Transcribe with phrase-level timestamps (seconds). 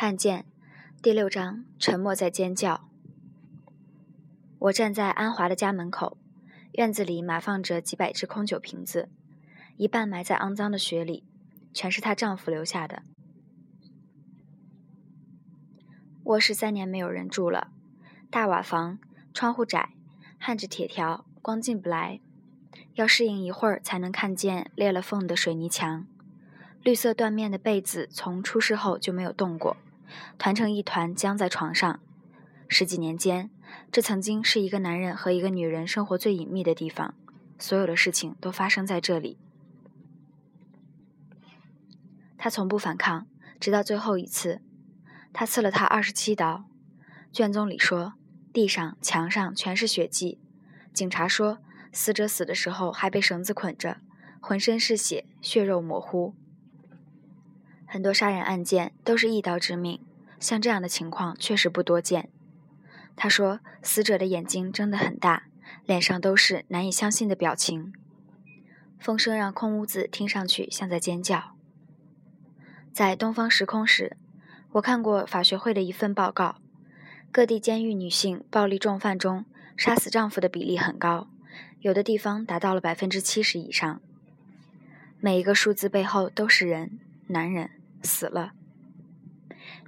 [0.00, 0.46] 看见
[1.02, 2.88] 第六章，沉默在尖叫。
[4.58, 6.16] 我站在安华的家门口，
[6.72, 9.10] 院子里码放着几百只空酒瓶子，
[9.76, 11.24] 一半埋在肮脏的雪里，
[11.74, 13.02] 全是她丈夫留下的。
[16.24, 17.68] 卧室三年没有人住了，
[18.30, 18.98] 大瓦房，
[19.34, 19.90] 窗户窄，
[20.38, 22.20] 焊着铁条，光进不来，
[22.94, 26.06] 要适应一会儿才能看见裂了缝的水泥墙。
[26.82, 29.76] 绿色缎面的被子从出事后就没有动过，
[30.38, 32.00] 团成一团僵在床上。
[32.68, 33.50] 十几年间，
[33.90, 37.14] 这曾经是一个男人和一个女人生活最隐秘的地方，
[37.58, 39.38] 所有的事情都发生在这里。
[42.38, 43.26] 他从不反抗，
[43.58, 44.60] 直到最后一次，
[45.32, 46.64] 他刺了他二十七刀。
[47.32, 48.14] 卷宗里说，
[48.52, 50.38] 地上、墙上全是血迹。
[50.92, 51.58] 警察说，
[51.92, 53.98] 死者死的时候还被绳子捆着，
[54.40, 56.34] 浑身是血，血肉模糊。
[57.92, 59.98] 很多杀人案件都是一刀致命，
[60.38, 62.28] 像这样的情况确实不多见。
[63.16, 65.48] 他说，死者的眼睛睁得很大，
[65.86, 67.92] 脸上都是难以相信的表情。
[69.00, 71.56] 风声让空屋子听上去像在尖叫。
[72.92, 74.16] 在东方时空时，
[74.70, 76.58] 我看过法学会的一份报告，
[77.32, 79.44] 各地监狱女性暴力重犯中
[79.76, 81.26] 杀死丈夫的比例很高，
[81.80, 84.00] 有的地方达到了百分之七十以上。
[85.18, 87.70] 每一个数字背后都是人，男人。
[88.02, 88.52] 死了，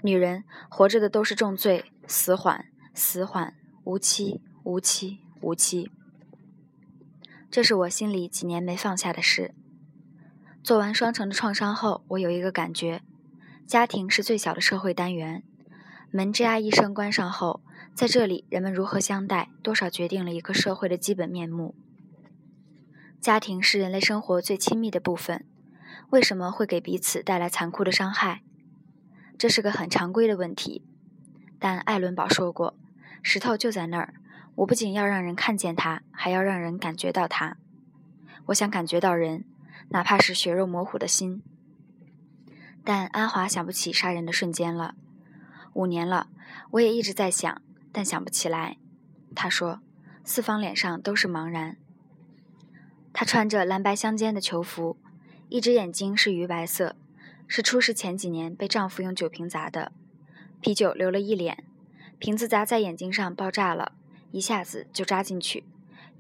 [0.03, 3.55] 女人活着的都是重罪，死缓，死缓，
[3.85, 5.91] 无期，无期，无期。
[7.51, 9.55] 这是我心里几年没放下的事。
[10.63, 13.03] 做完双城的创伤后，我有一个感觉：
[13.67, 15.43] 家庭是最小的社会单元。
[16.11, 17.63] 门吱呀一声关上后，
[17.95, 21.75] 在这里，人们如何相待，多少决定了一个社会的基本面目。
[23.21, 25.47] 家庭是人类生活最亲密的部分。
[26.13, 28.43] 为什么会给彼此带来残酷的伤害？
[29.39, 30.85] 这是个很常规的问题。
[31.59, 32.77] 但艾伦堡说过
[33.25, 34.13] ：“石头就在那儿，
[34.57, 37.57] 我不仅要让人看见它，还要让人感觉到它。
[38.49, 39.47] 我想感觉到人，
[39.89, 41.43] 哪怕是血肉模糊的心。”
[42.85, 44.95] 但安华想不起杀人的瞬间了。
[45.73, 46.29] 五年了，
[46.73, 48.77] 我也一直在想，但想不起来。
[49.35, 49.81] 他说
[50.25, 51.79] ：“四方脸上都是茫然。”
[53.15, 54.99] 他穿着蓝白相间的囚服。
[55.53, 56.97] 一只眼睛是鱼白色，
[57.47, 59.93] 是出事前几年被丈夫用酒瓶砸的，
[60.63, 61.63] 啤酒流了一脸，
[62.19, 63.93] 瓶子砸在眼睛上爆炸了，
[64.31, 65.65] 一下子就扎进去，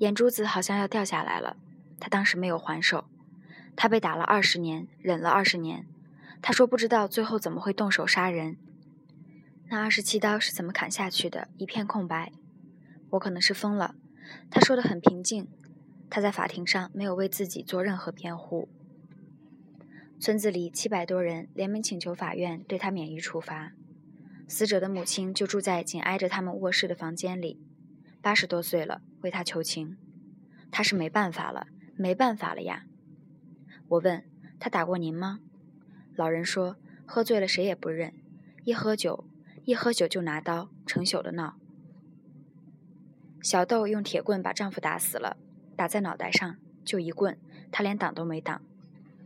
[0.00, 1.56] 眼珠子好像要掉下来了。
[1.98, 3.06] 他当时没有还手，
[3.74, 5.86] 他被打了二十年，忍了二十年。
[6.42, 8.58] 他说不知道最后怎么会动手杀人，
[9.70, 11.48] 那二十七刀是怎么砍下去的？
[11.56, 12.32] 一片空白。
[13.12, 13.94] 我可能是疯了。
[14.50, 15.48] 他说的很平静，
[16.10, 18.68] 他在法庭上没有为自己做任何辩护。
[20.22, 23.72] 村子里七百多人联名请求法院对他免于处罚。
[24.46, 27.60] 死者的母亲就住在紧挨着他们卧室的房间里，
[28.20, 29.96] 八十多岁了，为他求情。
[30.70, 31.66] 他是没办法了，
[31.96, 32.84] 没办法了呀。
[33.88, 34.22] 我问
[34.60, 35.40] 他打过您吗？
[36.14, 38.14] 老人说喝醉了谁也不认，
[38.62, 39.24] 一喝酒
[39.64, 41.56] 一喝酒就拿刀，成宿的闹。
[43.42, 45.36] 小豆用铁棍把丈夫打死了，
[45.74, 47.36] 打在脑袋上，就一棍，
[47.72, 48.62] 他连挡都没挡。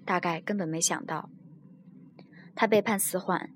[0.07, 1.29] 大概根本没想到，
[2.55, 3.51] 他被判死缓，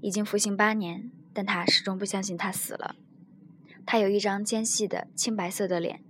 [0.00, 2.96] 已经服刑八年，但他始终不相信他死了。
[3.84, 6.02] 他有一张尖细的青白色的脸，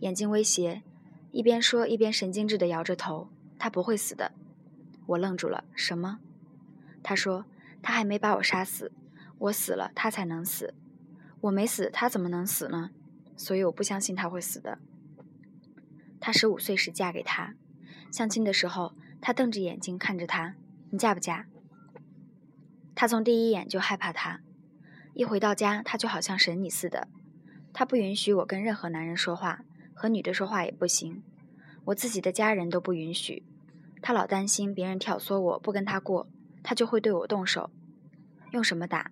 [0.00, 0.82] 眼睛微斜，
[1.30, 3.28] 一边说一边神经质地摇着头
[3.58, 4.32] ：“他不会死的。”
[5.04, 6.20] 我愣住了，什么？
[7.02, 7.44] 他说
[7.82, 8.90] ：“他还没把我杀死，
[9.38, 10.72] 我死了他才能死，
[11.42, 12.90] 我没死他怎么能死呢？
[13.36, 14.78] 所以我不相信他会死的。”
[16.18, 17.54] 他十五岁时嫁给他，
[18.10, 18.94] 相亲的时候。
[19.26, 20.54] 他瞪着眼睛看着他，
[20.90, 21.46] 你嫁不嫁？
[22.94, 24.42] 他从第一眼就害怕他，
[25.14, 27.08] 一回到家他就好像神你似的。
[27.72, 29.64] 他不允许我跟任何男人说话，
[29.94, 31.22] 和女的说话也不行。
[31.86, 33.42] 我自己的家人都不允许。
[34.02, 36.28] 他老担心别人挑唆我不跟他过，
[36.62, 37.70] 他就会对我动手。
[38.50, 39.10] 用什么打？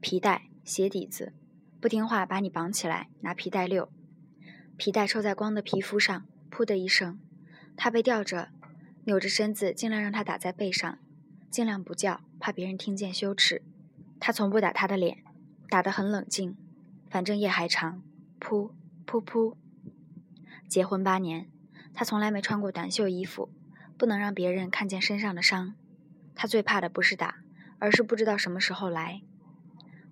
[0.00, 1.32] 皮带、鞋底子。
[1.80, 3.90] 不听话把你绑起来，拿皮带溜。
[4.76, 7.18] 皮带抽在光的皮肤上，噗的一声，
[7.76, 8.50] 他被吊着。
[9.06, 10.98] 扭着身子，尽量让他打在背上，
[11.50, 13.62] 尽量不叫，怕别人听见羞耻。
[14.18, 15.18] 他从不打他的脸，
[15.68, 16.56] 打得很冷静，
[17.10, 18.02] 反正夜还长。
[18.40, 18.70] 噗
[19.06, 19.54] 噗噗。
[20.66, 21.48] 结婚八年，
[21.92, 23.50] 他从来没穿过短袖衣服，
[23.98, 25.74] 不能让别人看见身上的伤。
[26.34, 27.36] 他最怕的不是打，
[27.78, 29.20] 而是不知道什么时候来。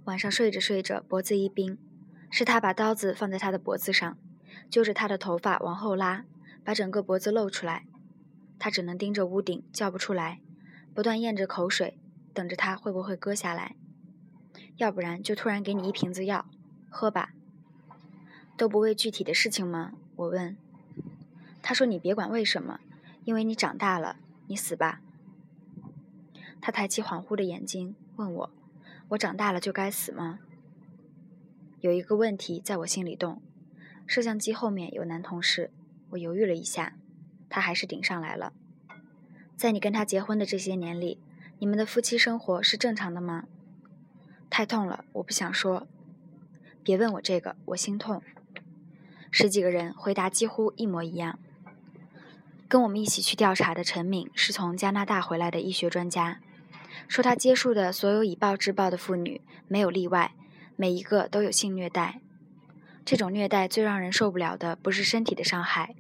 [0.05, 1.79] 晚上睡着睡着，脖子一冰，
[2.31, 4.19] 是他把刀子放在他的脖子上，
[4.69, 6.25] 揪着他的头发往后拉，
[6.63, 7.87] 把整个脖子露出来。
[8.63, 10.39] 他只能盯着屋顶，叫不出来，
[10.95, 11.99] 不断咽着口水，
[12.33, 13.75] 等着他会不会割下来。
[14.77, 16.47] 要不然就突然给你一瓶子药，
[16.89, 17.35] 喝吧。
[18.57, 19.95] 都不为具体的事情吗？
[20.15, 20.57] 我问。
[21.61, 22.79] 他说：“你别管为什么，
[23.25, 24.15] 因为你长大了，
[24.47, 25.01] 你死吧。”
[26.63, 28.51] 他抬起恍惚的眼睛问我
[29.11, 30.39] ：“我长大了就该死吗？”
[31.83, 33.43] 有一个问题在我心里动。
[34.07, 35.73] 摄像机后面有男同事，
[36.11, 36.95] 我犹豫了一下，
[37.53, 38.55] 他还是顶上来了。
[39.57, 41.21] 在你跟他结婚的这些年里，
[41.59, 43.45] 你们的夫妻生活是正常的吗？
[44.49, 45.87] 太痛了，我不想说。
[46.83, 48.23] 别问我这个，我心痛。
[49.31, 51.39] 十几个人回答几乎一模一样。
[52.69, 56.41] 跟我们一起去调查的陈敏是从加拿大回来的医学专家，
[57.07, 60.33] 说他接触的所有以暴制暴的妇女没有例外，
[60.75, 62.21] 每一个都有性虐待。
[63.05, 65.95] 这种虐待最让人受不了的不是身体的伤害。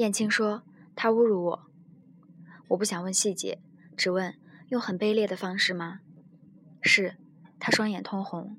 [0.00, 0.62] 燕青说
[0.96, 1.70] 他侮辱我。
[2.68, 3.60] 我不想问细节，
[3.98, 4.34] 只问
[4.70, 6.00] 用很卑劣的方式吗？
[6.80, 7.18] 是，
[7.58, 8.56] 他双眼通红。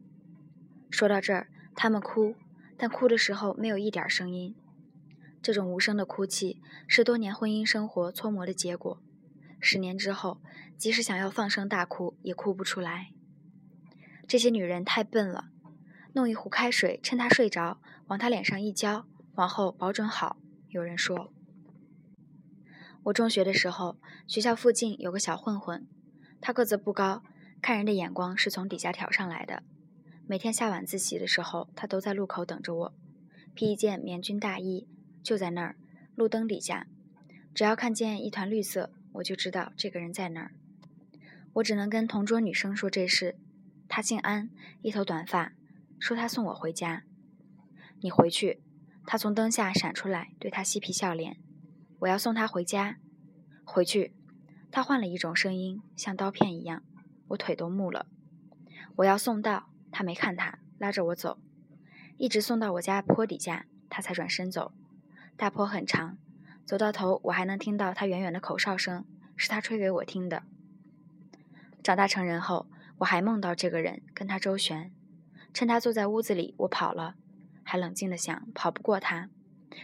[0.92, 2.36] 说到这儿，他们哭，
[2.78, 4.56] 但哭的时候没有一点声音。
[5.42, 9.02] 这种无声的哭泣是多年婚姻生活搓磨的结果。
[9.60, 10.40] 十年之后，
[10.78, 13.14] 即使想要放声大哭，也哭不出来。
[14.28, 15.46] 这些女人太笨了，
[16.14, 20.38] 弄一壶开水，趁他睡着，往他脸上一浇，往后保准好。
[20.72, 21.34] 有人说。
[23.04, 25.86] 我中学的时候，学校附近有个小混混，
[26.40, 27.24] 他个子不高，
[27.62, 29.64] 看人的眼光是从底下挑上来的。
[30.26, 32.94] 每天下晚自习的时候，他都在路口等着我，
[33.54, 34.88] 披一件棉军大衣，
[35.22, 35.76] 就在那儿，
[36.16, 36.88] 路灯底下，
[37.54, 40.54] 只要看见一团绿色，我就知道这个人在那儿。
[41.56, 43.36] 我只能跟同桌女生说这事。
[43.90, 44.50] 他姓安，
[44.82, 45.52] 一头短发，
[46.00, 47.04] 说他送我回家。
[48.00, 48.62] 你回去。
[49.06, 51.38] 他从灯下闪出来，对他嬉皮笑脸。
[52.00, 52.98] 我要送他回家，
[53.64, 54.14] 回去。
[54.72, 56.84] 他换了一种声音，像刀片一样，
[57.30, 58.08] 我腿都木了。
[58.96, 61.40] 我要送到，他没看他，拉着我走，
[62.18, 64.72] 一直送到我家坡底下，他才转身走。
[65.36, 66.18] 大坡很长，
[66.66, 69.06] 走到头，我还能听到他远远的口哨声，
[69.36, 70.44] 是他吹给我听的。
[71.84, 72.68] 长大成人后，
[73.00, 74.92] 我还梦到这个人，跟他周旋，
[75.54, 77.16] 趁他坐在屋子里，我跑了，
[77.72, 79.30] 还冷静的想跑不过他，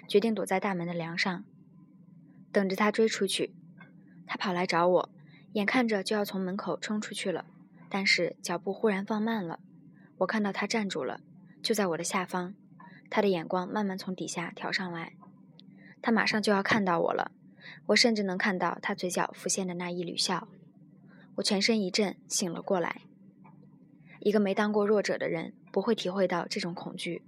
[0.09, 1.45] 决定躲在大门的梁上。
[2.51, 3.55] 等着他追出去，
[4.25, 5.09] 他跑来找我，
[5.53, 7.45] 眼看着就要从门口冲出去了，
[7.87, 9.61] 但是脚步忽然放慢了。
[10.17, 11.21] 我看到他站住了，
[11.63, 12.55] 就在我的下方。
[13.09, 15.13] 他的眼光慢慢从底下挑上来，
[16.01, 17.31] 他马上就要看到我了。
[17.85, 20.49] 我甚至能看到他嘴角浮现的那一缕笑。
[21.35, 23.03] 我全身一震，醒了过来。
[24.19, 27.23] 一个没当过弱者的人不会体会到这种恐惧。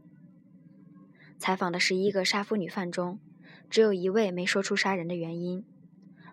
[1.39, 3.17] 采访的十一个杀夫女犯中。
[3.69, 5.63] 只有一位没说出杀人的原因。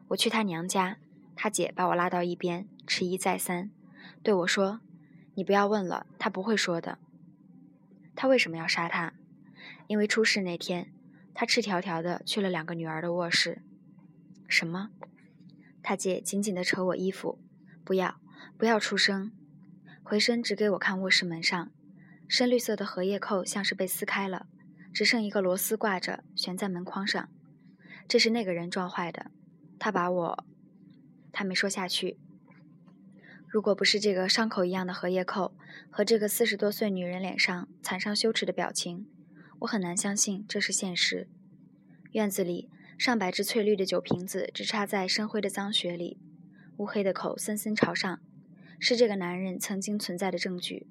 [0.09, 0.97] 我去他娘家，
[1.35, 3.71] 他姐把我拉到一边，迟疑再三，
[4.23, 4.81] 对我说
[5.37, 6.99] ：“你不要问了，他不会说的。
[8.15, 9.13] 他为什么要杀他？
[9.87, 10.91] 因为出事那天，
[11.35, 13.61] 他赤条条的去了两个女儿的卧室。
[14.49, 14.89] 什么？
[15.83, 17.39] 他姐紧紧地扯我衣服，
[17.85, 18.19] 不要，
[18.57, 19.31] 不要出声。
[20.03, 21.71] 回身指给我看卧室门上，
[22.27, 24.47] 深绿色的荷叶扣像是被撕开了。”
[24.97, 27.29] 只剩一个螺丝挂着，悬在门框上。
[28.09, 29.31] 这是那个人撞坏的。
[29.79, 30.47] 他把我……
[31.31, 32.17] 他没说下去。
[33.47, 35.55] 如果不是这个伤口一样的荷叶扣
[35.91, 39.07] 和这个四十多岁女人脸上惨伤羞耻的表情，
[39.59, 41.29] 我很难相信这是现实。
[42.13, 46.19] 院子里上百只翠绿的酒瓶子直插在深灰的脏雪里，
[46.79, 48.19] 乌黑的口森森朝上，
[48.81, 50.87] 是这个男人曾经存在的证据。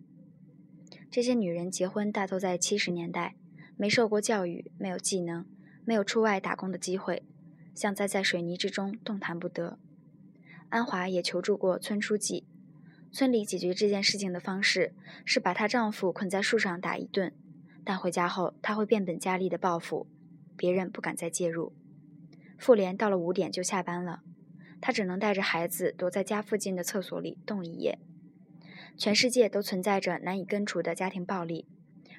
[1.10, 3.36] 这些女人结婚大都在七十年代。
[3.78, 5.46] 没受过教育，没有技能，
[5.84, 7.24] 没有出外打工的机会，
[7.74, 9.78] 像栽在水泥之中，动弹不得。
[10.70, 12.46] 安华也求助过村书记，
[13.12, 17.34] 村里解决这件事情的方式是把她丈夫捆在树上打一顿，
[17.84, 20.08] 但回家后她会变本加厉的报复，
[20.58, 21.74] 别人不敢再介入。
[22.58, 24.22] 妇联到了五点就下班了，
[24.82, 28.00] 她只能带着孩子躲在家附近的厕所里冻一夜。
[28.98, 31.68] 全世界都存在着难以根除的家庭暴力。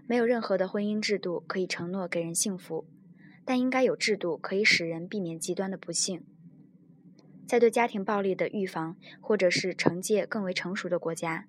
[0.06, 2.86] 没有任何的婚姻制度可以承诺给人幸福，
[3.44, 6.24] 但应该有制度可以使人避免极端的不幸。
[7.46, 11.46] 在对家庭暴力的预防或者是惩戒更为成熟的国家，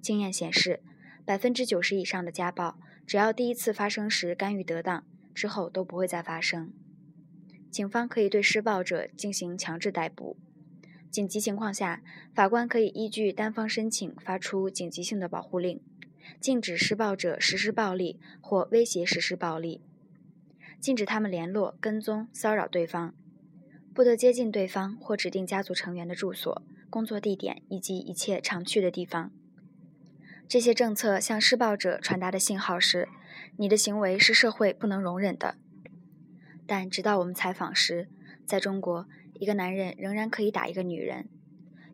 [0.00, 0.80] 经验显示，
[1.24, 6.72] 百分之九十以上的家暴，只要第一次发生时干预得当，之后都不会再发生。
[7.70, 10.36] 警方可以对施暴者进行强制逮捕，
[11.10, 12.02] 紧急情况下，
[12.34, 15.80] 法官可以依据单方申请发出紧急性的保护令。
[16.40, 19.80] 禁止施暴者实施暴力或威胁实施暴力，
[20.80, 23.14] 禁止他们联络、跟踪、骚扰对方，
[23.94, 29.32] 不得接近对方或指定家族成员的住所、工作地点以及一切常去的地方，
[30.48, 33.08] 这些政策向施暴者传达的信号是：
[33.56, 35.56] 你的行为是社会不能容忍的。
[36.66, 38.08] 但直到我们采访时，
[38.44, 41.28] 在中国，一个男人仍然可以打一个女人，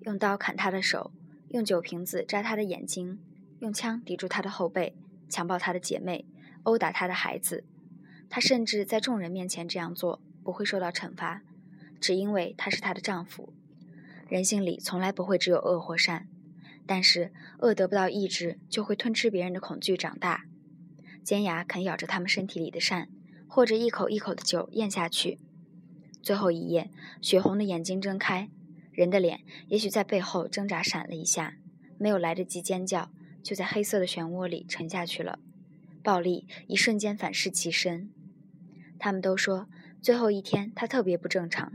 [0.02, 1.12] 用刀砍她的手，
[1.48, 3.18] 用酒瓶子扎她的眼睛，
[3.62, 4.96] 用枪抵住她的后背，
[5.28, 6.26] 强暴她的姐妹，
[6.64, 7.64] 殴打她的孩子。
[8.28, 11.42] 他甚至在众人面前这样做，不会受到惩罚，
[12.00, 13.52] 只因为他是她的丈夫。
[14.28, 16.26] 人性里从来不会只有恶或善，
[16.86, 20.46] 但是恶得不到抑制，就会吞吃别人的恐惧长大，
[21.22, 23.08] 尖牙啃咬着他们身体里的善。
[23.46, 25.38] 或者一口一口的酒咽下去，
[26.22, 26.90] 最后一页，
[27.20, 28.48] 血红的眼睛睁开，
[28.90, 31.58] 人的脸也许在背后挣扎闪了一下，
[31.98, 33.10] 没有来得及尖叫，
[33.42, 35.38] 就在黑色的漩涡里沉下去了。
[36.02, 38.10] 暴力一瞬间反噬其身。
[38.98, 39.68] 他们都说
[40.00, 41.72] 最后一天他特别不正常。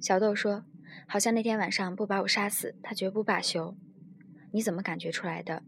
[0.00, 0.64] 小豆说，
[1.06, 3.76] 好像那天晚上不把我杀死，他绝不罢休。
[4.52, 5.62] 你怎么感觉出来的？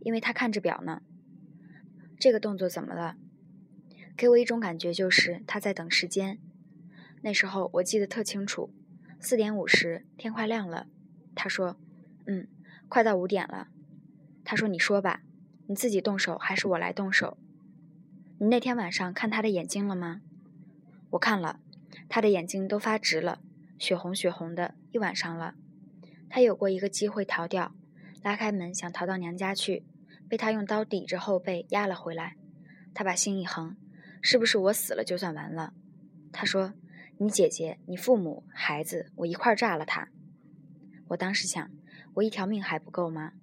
[0.00, 1.02] 因为他看着表呢。
[2.18, 3.16] 这个动作怎么了？
[4.16, 6.38] 给我一种感觉，就是他在等时间。
[7.22, 8.72] 那时候我记得特清楚，
[9.18, 10.86] 四点五十，天快亮了。
[11.34, 11.76] 他说
[12.26, 12.46] ：“嗯，
[12.88, 13.68] 快到五点了。”
[14.44, 15.22] 他说：“你说吧，
[15.66, 17.38] 你自己动手还是我来动手？
[18.38, 20.20] 你那天晚上看他的眼睛了吗？”
[21.10, 21.60] 我看了，
[22.08, 23.40] 他的眼睛都发直了，
[23.78, 25.54] 血红血红的，一晚上了。
[26.28, 27.74] 他有过一个机会逃掉，
[28.22, 29.84] 拉开门想逃到娘家去，
[30.28, 32.36] 被他用刀抵着后背压了回来。
[32.92, 33.76] 他把心一横。
[34.26, 35.74] 是不是我死了就算完了？
[36.32, 36.72] 他说
[37.20, 40.08] ：“你姐姐、你父母、孩子，我一块炸了他。”
[41.08, 41.70] 我当时想，
[42.14, 43.34] 我一条命还不够吗？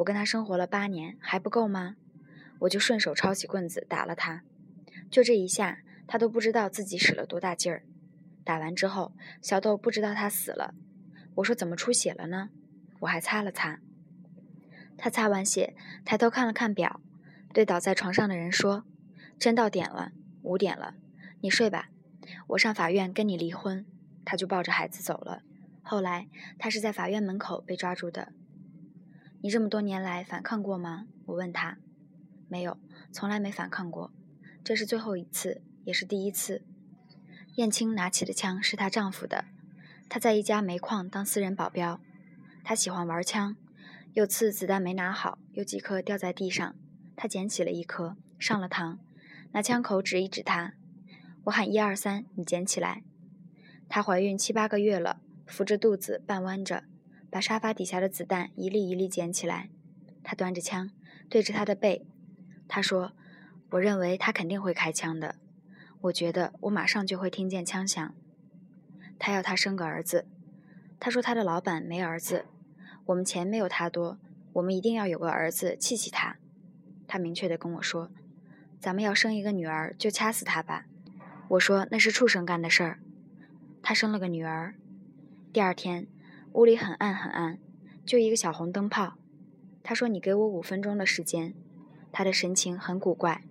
[0.00, 1.96] 我跟他生活了八年还不够吗？
[2.60, 4.42] 我就顺手抄起棍子打了他。
[5.10, 7.82] 就这一下，他都不知道自己使了多大劲儿。
[8.42, 10.74] 打完之后，小豆不知道他死了。
[11.36, 12.48] 我说：“怎么出血了呢？”
[13.00, 13.80] 我还擦了擦。
[14.96, 17.02] 他擦完血，抬头看了看表，
[17.52, 18.84] 对倒在床上的人说
[19.38, 20.94] ：“真到点了。”五点了，
[21.42, 21.90] 你睡吧，
[22.48, 23.84] 我上法院跟你离婚。
[24.24, 25.42] 他就抱着孩子走了。
[25.82, 26.28] 后来
[26.58, 28.32] 他是在法院门口被抓住的。
[29.42, 31.06] 你这么多年来反抗过吗？
[31.26, 31.78] 我问他。
[32.48, 32.76] 没有，
[33.10, 34.12] 从来没反抗过。
[34.62, 36.62] 这是最后一次，也是第一次。
[37.54, 39.46] 燕青拿起的枪是她丈夫的，
[40.08, 42.00] 他在一家煤矿当私人保镖。
[42.62, 43.56] 他喜欢玩枪，
[44.12, 46.74] 有次子弹没拿好，有几颗掉在地上，
[47.16, 48.98] 他捡起了一颗，上了膛。
[49.52, 50.74] 拿枪口指一指他，
[51.44, 53.02] 我喊一二三，你捡起来。
[53.88, 56.84] 她怀孕七八个月了，扶着肚子半弯着，
[57.30, 59.70] 把沙发底下的子弹一粒一粒捡起来。
[60.22, 60.90] 他端着枪
[61.28, 62.04] 对着他的背，
[62.68, 63.12] 他说
[63.70, 65.36] ：“我认为他肯定会开枪的。
[66.02, 68.14] 我觉得我马上就会听见枪响。
[69.18, 70.26] 他要他生个儿子。
[70.98, 72.46] 他说他的老板没儿子，
[73.06, 74.18] 我们钱没有他多，
[74.54, 76.36] 我们一定要有个儿子气气他。
[77.06, 78.10] 他明确地跟我说。”
[78.80, 80.86] 咱们要生一个女儿，就掐死她吧。
[81.48, 82.98] 我说那是畜生干的事儿。
[83.82, 84.74] 他生了个女儿。
[85.52, 86.06] 第二天，
[86.52, 87.58] 屋里很暗很暗，
[88.04, 89.16] 就一个小红灯泡。
[89.82, 91.54] 他说：“你给我五分钟的时间。”
[92.12, 93.44] 他的神情很古怪。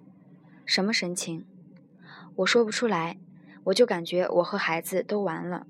[0.65, 1.46] 什么神情？
[2.36, 3.18] 我说不出来。
[3.65, 5.68] 我就感觉我和孩子都完了。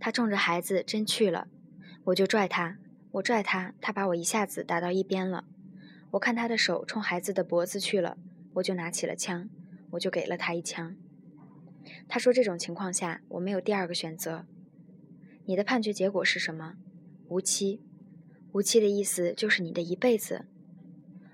[0.00, 1.46] 他冲着孩子真去了，
[2.04, 2.78] 我就拽他，
[3.12, 5.44] 我拽他，他把我一下子打到一边了。
[6.12, 8.16] 我看他的手冲孩子的脖子去了。
[8.54, 9.48] 我就拿起了枪，
[9.92, 10.96] 我就给了他一枪。
[12.08, 14.44] 他说：“这种情况下，我没有第二个选择。”
[15.52, 16.76] 你的判决结果是什么？
[17.28, 17.82] 无期。
[18.52, 20.46] 无期的意思就是你的一辈子。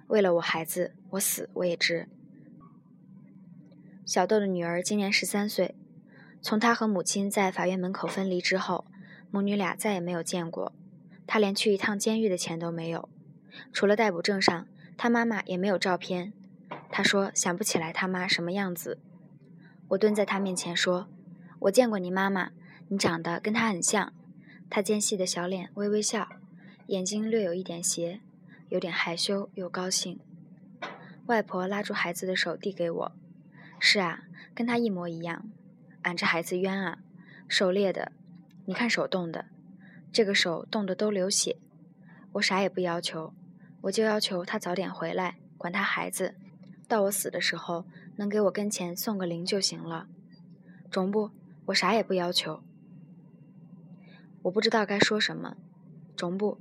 [0.08, 2.08] 为了我孩子，我死我也值。
[4.04, 5.76] 小豆的女儿今年十三岁，
[6.42, 8.87] 从她和母亲在法院门口分离之后，
[9.30, 10.72] 母女俩再也没有见过。
[11.25, 13.08] 她连去一趟监狱的钱都没有，
[13.72, 16.32] 除了逮捕证上，她妈妈也没有照片。
[16.90, 18.98] 她说：“想不起来她妈什么样子。”
[19.90, 21.06] 我蹲在她面前说
[21.60, 22.50] ：“我见过你妈妈，
[22.88, 24.12] 你长得跟他很像。”
[24.71, 26.28] 他尖细的小脸微微笑，
[26.88, 28.21] 眼睛略有一点斜，
[28.68, 30.21] 有点害羞又高兴。
[31.25, 33.12] 外婆拉住孩子的手递给我
[33.80, 35.47] ：“是啊，跟他一模一样。
[36.02, 36.99] 俺这孩子冤啊，
[37.49, 38.12] 手裂的，
[38.66, 39.47] 你看手冻的，
[40.12, 41.57] 这个手冻得都流血。
[42.33, 43.33] 我啥也不要求，
[43.83, 46.35] 我就要求他早点回来，管他孩子。”
[46.87, 50.09] 到我死的时候，能给我跟前送个灵就行了，
[50.90, 51.30] 中不？
[51.66, 52.62] 我啥也不要求。
[54.42, 55.57] 我不知道该说什么，
[56.16, 56.59] 中不？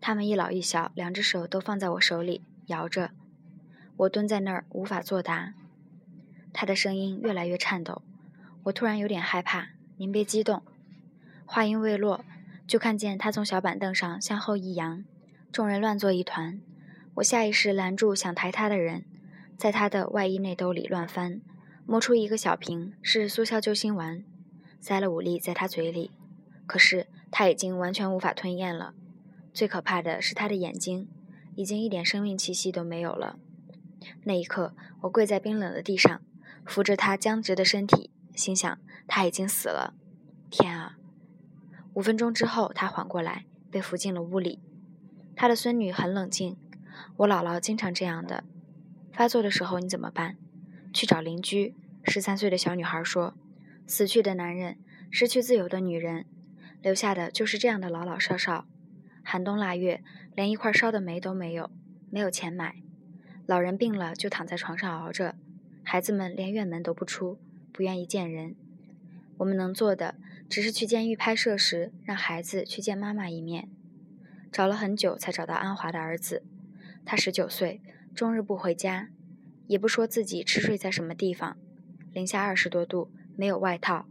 [0.00, 3.10] 他们一老一小，两只手都放在我手里摇着，
[3.96, 5.54] 我蹲在那儿无法作答。
[6.52, 8.02] 他的声音越来越颤抖，
[8.64, 9.70] 我突然有点害怕。
[9.96, 10.62] 您别激动。
[11.44, 12.24] 话音未落，
[12.66, 15.04] 就看见他从小板凳上向后一扬，
[15.50, 16.60] 众人乱作一团。
[17.14, 19.04] 我下意识拦住想抬他的人，
[19.56, 21.40] 在他的外衣内兜里乱翻，
[21.84, 24.22] 摸出一个小瓶，是速效救心丸，
[24.80, 26.12] 塞了五粒在他嘴里。
[26.68, 28.94] 可是他已经完全无法吞咽了。
[29.52, 31.08] 最可怕的是他的眼睛，
[31.56, 33.40] 已经一点生命气息都没有了。
[34.22, 36.20] 那一刻，我跪在冰冷的地上，
[36.64, 39.94] 扶着他僵直的身体，心想他已经死了。
[40.50, 40.96] 天啊！
[41.94, 44.60] 五分钟之后，他缓过来，被扶进了屋里。
[45.34, 46.56] 他的孙女很冷静。
[47.16, 48.44] 我姥姥经常这样的。
[49.12, 50.36] 发作的时候你怎么办？
[50.92, 51.74] 去找邻居。
[52.04, 53.34] 十三岁的小女孩说
[53.86, 54.78] ：“死去的男人，
[55.10, 56.24] 失去自由的女人，
[56.82, 58.66] 留下的就是这样的老老少少。
[59.22, 60.02] 寒冬腊月，
[60.34, 61.70] 连一块烧的煤都没有，
[62.10, 62.76] 没有钱买。
[63.46, 65.36] 老人病了就躺在床上熬着，
[65.82, 67.38] 孩子们连院门都不出，
[67.72, 68.54] 不愿意见人。
[69.38, 70.16] 我们能做的，
[70.48, 73.68] 只是去监狱拍摄时，让孩子去见妈妈一面。
[74.50, 76.42] 找了很久才找到安华的儿子。”
[77.04, 77.80] 他十九岁，
[78.14, 79.08] 终日不回家，
[79.66, 81.56] 也不说自己吃睡在什么地方。
[82.12, 84.06] 零下二十多度，没有外套，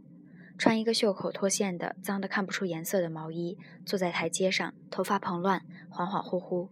[0.58, 6.68] 穿一个袖口脱线的、脏得看不出颜色的毛衣，坐在台阶上，头发蓬乱，恍恍惚惚。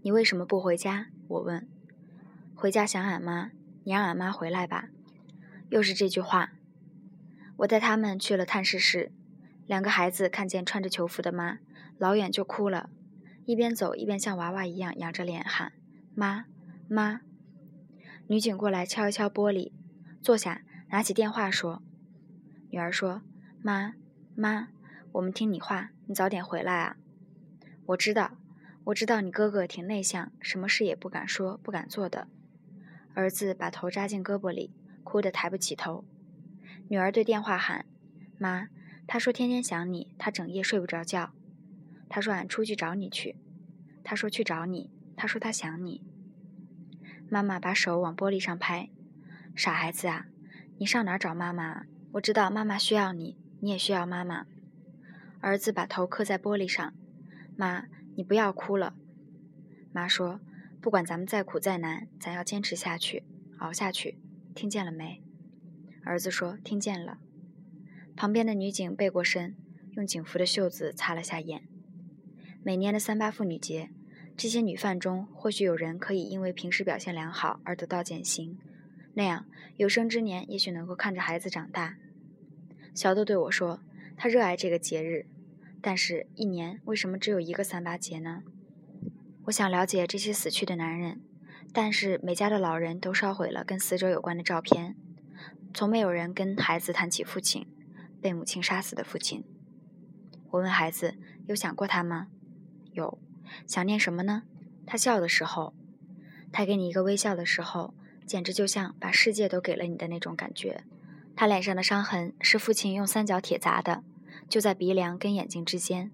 [0.00, 1.08] 你为什么不回家？
[1.28, 1.68] 我问。
[2.54, 3.50] 回家想俺妈，
[3.84, 4.88] 你让俺妈回来吧。
[5.68, 6.52] 又是这句话。
[7.58, 9.12] 我带他们去了探视室，
[9.66, 11.58] 两个孩子看见穿着囚服的妈，
[11.98, 12.88] 老远就哭了。
[13.44, 15.72] 一边走一边像娃娃一样仰着脸喊
[16.16, 16.46] ：“妈，
[16.88, 17.20] 妈！”
[18.28, 19.72] 女警过来敲一敲玻璃，
[20.22, 21.82] 坐下，拿起电话说
[22.72, 23.22] ：“女儿说，
[23.62, 23.94] 妈，
[24.36, 24.68] 妈，
[25.10, 26.96] 我们听你话，你早点回来啊！
[27.86, 28.38] 我知道，
[28.84, 32.28] 我知道你哥哥挺内向，什么事也不敢说，不敢做的。”
[33.14, 34.72] 儿子把头扎进胳膊里，
[35.02, 36.04] 哭得抬不起头。
[36.86, 37.84] 女儿对电话喊
[38.38, 38.68] ：“妈，
[39.08, 41.32] 他说天天想你，他整夜睡不着觉。”
[42.08, 43.34] 他说：“俺出去找你去。”
[44.04, 46.04] 他说：“去找你。”他说：“他想你。”
[47.28, 48.90] 妈妈把手往玻璃上拍
[49.56, 50.26] ：“傻孩子啊，
[50.78, 51.86] 你上哪儿找妈妈？
[52.12, 54.46] 我知道妈妈需要你，你也需要妈妈。”
[55.40, 56.92] 儿子把头磕在玻璃上
[57.56, 58.94] ：“妈，你不要哭了。”
[59.92, 60.40] 妈说
[60.80, 63.24] ：“不管咱们再苦再难，咱要坚持下去，
[63.58, 64.18] 熬下去，
[64.54, 65.22] 听见了没？”
[66.04, 67.18] 儿子说：“听见了。”
[68.16, 69.56] 旁边的女警背过身，
[69.92, 71.62] 用警服的袖子擦了下眼。
[72.62, 73.90] 每年的三八妇女节，
[74.36, 78.58] 这些女犯中或许有人可以因为平时表现良好而得到减刑，
[79.14, 79.46] 那样
[79.76, 81.96] 有生之年也许能够看着孩子长大。
[82.94, 83.80] 小豆对我说
[84.16, 85.26] ：“他热爱这个节日，
[85.80, 88.42] 但是，一年为什么只有一个三八节呢？”
[89.44, 91.20] 我想了解这些死去的男人，
[91.72, 94.96] 但是每家的老人都烧毁了跟死者有关的照片，
[95.72, 97.66] 从没有人跟孩子谈起父亲
[98.20, 99.44] 被母亲杀死的父亲。
[100.50, 101.14] 我问孩子
[101.46, 102.28] ：“有想过他吗？”
[102.92, 103.18] 有
[103.66, 104.42] 想念什么呢？
[104.84, 105.72] 他笑的时候，
[106.52, 107.94] 他给你一个微笑的时候，
[108.30, 110.84] 简直就像把世界都给了你的那种感觉。
[111.34, 114.04] 他脸上的伤痕是父亲用三角铁砸的，
[114.48, 116.12] 就在鼻梁跟眼睛之间。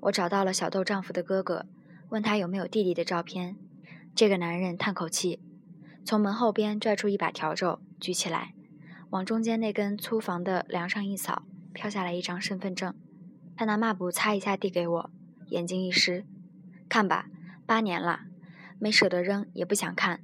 [0.00, 1.66] 我找到了小豆丈夫的哥哥，
[2.08, 3.56] 问他有没有弟弟的照片。
[4.14, 5.38] 这个男人叹口气，
[6.02, 8.54] 从门后边拽出一把笤帚，举起来，
[9.10, 11.42] 往中间那根粗房的梁上一扫，
[11.74, 12.94] 飘下来一张身份证。
[13.54, 15.10] 他拿抹布擦一下，递给我。
[15.48, 16.24] 眼睛一湿，
[16.88, 17.26] 看吧，
[17.66, 18.20] 八年了，
[18.78, 20.20] 没舍得扔，也不想看。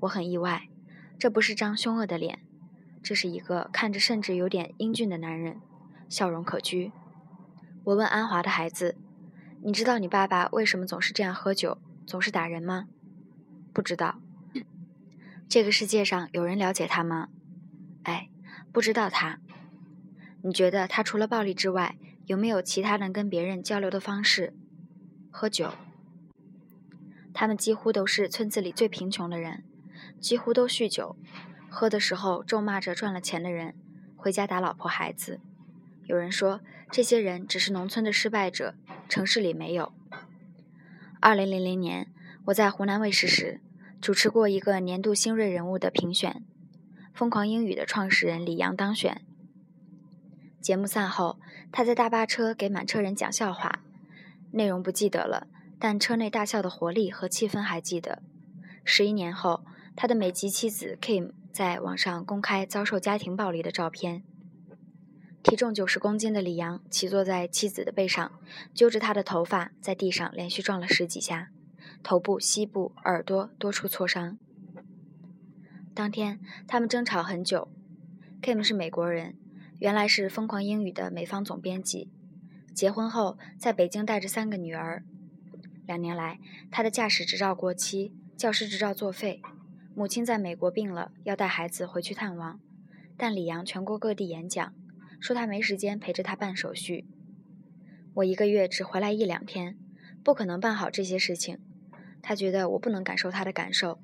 [0.00, 0.68] 我很意外，
[1.18, 2.40] 这不是张凶恶的脸，
[3.02, 5.60] 这是一个看着甚至有点英俊的男人，
[6.08, 6.92] 笑容可掬。
[7.84, 8.96] 我问安华的孩子
[9.62, 12.88] ：“你知道你爸爸为什么总是这样喝酒，总是打人吗？”
[13.72, 14.20] 不知道。
[15.48, 17.28] 这个世界上有人了解他吗？
[18.04, 18.30] 哎，
[18.72, 19.38] 不知道他。
[20.42, 21.96] 你觉得他除了暴力之外？
[22.26, 24.54] 有没有其他能跟别人交流的方式？
[25.30, 25.72] 喝酒。
[27.34, 29.64] 他们几乎都是村子里最贫穷的人，
[30.20, 31.16] 几乎都酗酒，
[31.68, 33.74] 喝的时候咒骂着赚了钱的人，
[34.16, 35.40] 回家打老婆孩子。
[36.04, 38.74] 有人说，这些人只是农村的失败者，
[39.08, 39.92] 城市里没有。
[41.20, 42.12] 二零零零年，
[42.46, 43.60] 我在湖南卫视时，
[44.00, 46.44] 主持过一个年度新锐人物的评选，
[47.14, 49.22] 疯狂英语的创始人李阳当选。
[50.60, 51.38] 节目散后，
[51.72, 53.80] 他在大巴车给满车人讲笑话，
[54.50, 55.46] 内容不记得了，
[55.78, 58.22] 但车内大笑的活力和气氛还记得。
[58.84, 59.64] 十一年后，
[60.00, 64.22] 他的美籍妻子 Kim 在网上公开遭受家庭暴力的照片。
[65.42, 68.32] 体重九十公斤的李阳骑坐在妻子的背上，
[68.72, 71.50] 揪着她的头发，在地上连续撞了十几下，
[72.02, 74.38] 头部、膝部、耳朵多处挫伤。
[75.92, 77.68] 当天，他们争吵很久。
[78.40, 79.36] Kim 是美国人。
[79.80, 82.10] 原来是《疯狂英语》的美方总编辑，
[82.74, 85.04] 结婚后在北京带着三个女儿，
[85.86, 89.42] 两年来，他的驾驶执照过期，教师执照作废，
[89.94, 92.60] 母亲在美国病了，要带孩子回去探望，
[93.16, 94.72] 但李阳全国各地演讲，
[95.20, 97.06] 说他没时间陪着他办手续。
[98.14, 99.76] 我一个月只回来一两天，
[100.22, 101.58] 不可能办好这些事情。
[102.22, 104.00] 他觉得我不能感受他的感受。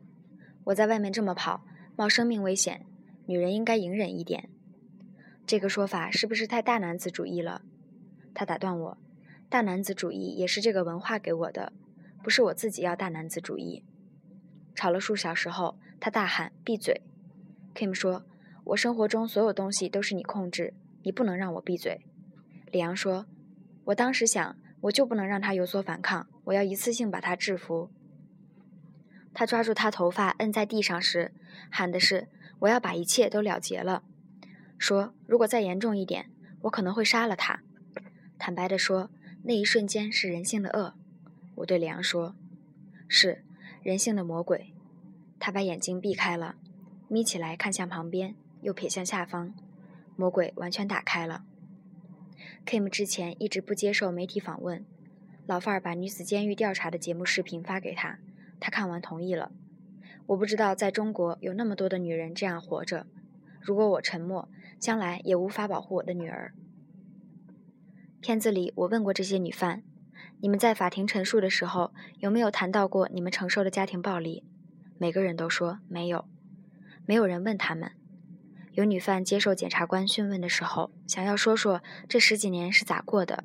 [0.65, 1.65] 我在外面这么跑，
[1.97, 2.85] 冒生命危险，
[3.27, 4.49] 女人应该隐忍一点。
[5.47, 7.63] 这个说法是不是太大男子主义了？
[8.35, 8.99] 他打断我
[9.49, 11.73] ：“大男子主义也是这个文化给我的，
[12.23, 13.85] 不是我自己要大男子主义。”
[14.77, 17.01] 吵了数小时后，他大喊：“闭嘴
[17.75, 18.25] ！”Kim 说
[18.65, 22.03] ：“我生活中所有东西都是你控制，你不能让我闭嘴。”
[22.71, 23.27] 李阳说
[23.87, 27.91] ：“我当时想，我就不能让他有所反抗，我要一次性把他制服。”
[29.33, 31.33] 他抓住他头发摁在地上时，
[31.71, 32.29] 喊的是
[32.61, 34.03] ：“我要把一切都了结了。”
[34.79, 36.31] 说：“如果再严重一点，
[36.63, 37.63] 我可能会杀了他。”
[38.39, 39.11] 坦白地说，
[39.45, 40.95] 那一瞬间是人性的恶。
[41.55, 42.37] 我对李阳说
[43.09, 43.43] ：“是
[43.87, 44.73] 人性的魔鬼。”
[45.39, 46.57] 他把眼睛避开了，
[47.07, 49.55] 眯起来看向旁边，又瞥向下方，
[50.17, 51.45] 魔鬼完全打开了。
[52.67, 54.85] Kim 之前一直不接受媒体访问，
[55.47, 58.19] 老范儿把女子监狱调查的节目视频发给他。
[58.59, 59.53] 他看完同意了。
[60.27, 63.07] 我不知道在中国有那么多的女人这样活着。
[63.61, 64.49] 如果我沉默，
[64.81, 66.53] 将来也无法保护我的女儿。
[68.21, 69.85] 片子里我问过这些女犯：
[70.41, 74.45] 你们在法庭陈述的时候有没有谈到过你们承受的家庭暴力？
[74.99, 76.27] 每个人都说没有。
[77.07, 77.93] 没有人问他们。
[78.73, 83.45] 有女犯接受检察官讯问的时候，想要说说这十几年是咋过的。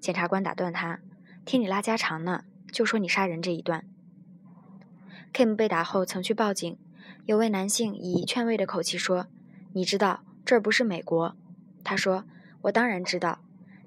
[0.00, 1.00] 检察官打断他
[1.44, 3.84] ：“听你拉家常呢，就说你杀人这一段。”
[5.34, 6.78] Kim 被打后曾去报警，
[7.26, 9.26] 有位男性以劝慰的口气说
[9.74, 11.36] ：“你知道这儿不是美国。”
[11.84, 12.24] 他说
[12.62, 13.40] ：“我当然知道，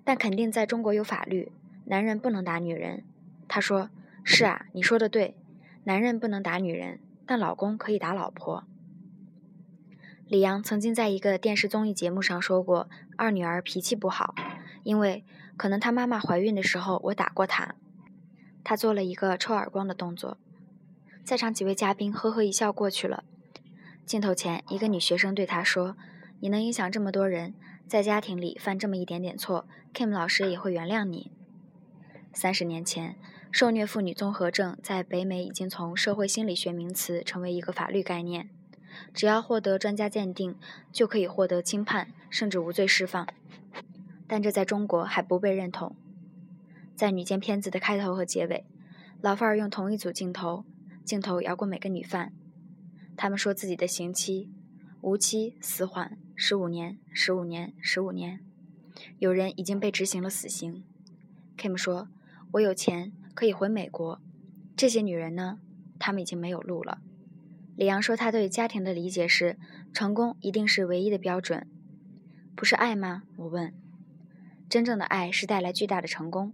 [0.03, 1.51] 但肯定在中国有法律，
[1.87, 3.03] 男人不能打女人。”
[3.49, 3.89] 他说
[4.23, 5.35] ：“是啊，你说的对，
[5.85, 8.63] 男人不能打女人，但老公可以打老婆。”
[10.27, 14.35] 李阳曾经在一个电视综艺节目上说过：“二女儿脾气不好，
[14.83, 15.23] 因为
[15.55, 17.75] 可能她妈妈怀孕的时候我打过她。”
[18.65, 20.37] 他做了一个抽耳光的动作。
[21.23, 23.23] 在场几位嘉宾呵呵一笑过去了。
[24.05, 25.95] 镜头前，一个女学生对他说
[26.41, 27.53] ：“你能影响这么多人，
[27.87, 31.31] 在家庭里犯这么一点点错，Kim 老师也会原谅你。”
[32.39, 33.15] 三十年前，
[33.51, 38.51] 受虐妇女综合症在北美已经从社会心理学名词成为一个法律概念，
[39.11, 40.55] 只要获得专家鉴定，
[40.91, 43.27] 就可以获得轻判，甚至无罪释放。
[44.27, 45.95] 但这在中国还不被认同。
[46.95, 48.67] 在女监片子的开头和结尾，
[49.19, 50.63] 老范儿用同一组镜头。
[51.03, 52.33] 镜头摇过每个女犯，
[53.15, 54.51] 他们说自己的刑期
[55.01, 58.41] 无期、死缓、十五年、十五年、十五年，
[59.17, 60.83] 有人已经被执行了死刑。
[61.57, 62.09] Kim 说
[62.51, 64.21] ：“我有钱可以回美国。”
[64.75, 65.59] 这些女人呢？
[65.99, 66.99] 她们已经没有路了。
[67.75, 69.57] 李阳说：“他对家庭的理解是，
[69.93, 71.67] 成功一定是唯一的标准，
[72.55, 73.73] 不是爱吗？”我问。
[74.67, 76.53] 真正的爱是带来巨大的成功。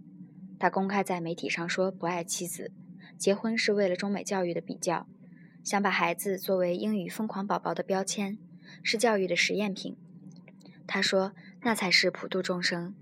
[0.58, 2.72] 他公开在媒体上说不爱妻子。
[3.16, 5.06] 结婚是为了中美教育的比较，
[5.62, 8.38] 想把孩子作为英语疯狂宝宝的标签，
[8.82, 9.96] 是教育的实验品。
[10.86, 12.94] 他说：“那才是普度众生。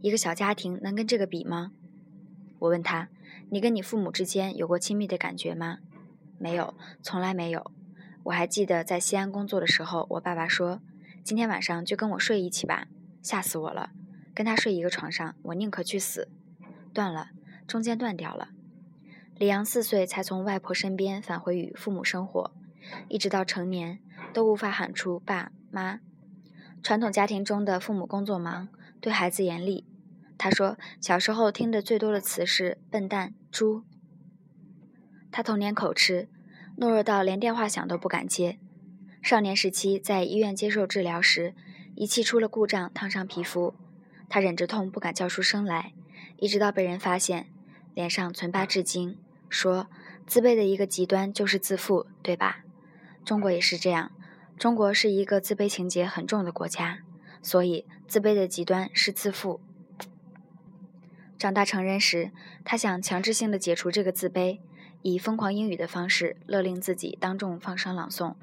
[0.00, 1.72] 一个小家庭能跟这个比吗？”
[2.58, 3.08] 我问他
[3.50, 5.78] ：“你跟你父母之间有过亲密的感觉吗？”
[6.38, 7.70] 没有，从来没有。
[8.24, 10.80] 我还记得在西安工作的时候，我爸爸说
[11.24, 12.88] ：“今天晚上就跟我睡一起吧。”
[13.22, 13.90] 吓死我了！
[14.34, 16.28] 跟他睡一个床上，我宁可去死。
[16.92, 17.30] 断了，
[17.66, 18.50] 中间断掉了。
[19.36, 22.52] 李阳四岁才从外婆身边返回与父母生活，
[23.08, 23.98] 一直到成年
[24.32, 26.00] 都无法喊出爸妈。
[26.82, 28.68] 传统家庭中的父母工作忙，
[29.00, 29.84] 对孩子严厉。
[30.38, 33.84] 他说，小时候听的最多的词是“笨蛋”“猪”。
[35.32, 36.28] 他童年口吃，
[36.78, 38.58] 懦弱到连电话响都不敢接。
[39.22, 41.54] 少年时期在医院接受治疗时，
[41.94, 43.74] 仪器出了故障，烫伤皮肤，
[44.28, 45.94] 他忍着痛不敢叫出声来，
[46.38, 47.46] 一直到被人发现，
[47.94, 49.18] 脸上存疤至今。
[49.48, 49.88] 说
[50.26, 52.64] 自卑的一个极端就是自负，对吧？
[53.24, 54.12] 中国也是这样。
[54.58, 57.00] 中国是一个自卑情节很重的国家，
[57.42, 59.60] 所以自卑的极端是自负。
[61.38, 62.30] 长大成人时，
[62.64, 64.60] 他想强制性的解除这个自卑，
[65.02, 68.34] 以疯狂英语的方式勒令自己当众放声朗诵。